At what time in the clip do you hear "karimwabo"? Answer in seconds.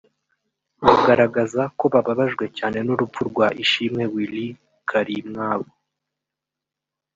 4.89-5.67